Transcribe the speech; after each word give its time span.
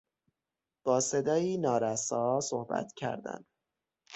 با 0.83 0.99
صدایی 0.99 1.57
نارسا 1.57 2.41
صحبت 2.41 2.93
کردن 2.95 3.45